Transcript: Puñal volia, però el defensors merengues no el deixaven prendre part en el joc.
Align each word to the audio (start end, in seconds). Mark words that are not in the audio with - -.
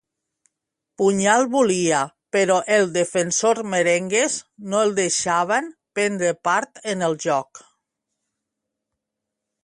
Puñal 1.01 1.43
volia, 1.55 1.97
però 2.35 2.55
el 2.77 2.87
defensors 2.95 3.61
merengues 3.73 4.37
no 4.71 4.79
el 4.85 4.93
deixaven 4.99 5.69
prendre 5.99 6.31
part 6.49 6.81
en 6.95 7.09
el 7.09 7.17
joc. 7.27 7.61